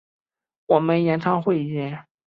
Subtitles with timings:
[0.65, 2.07] 我们演唱会见！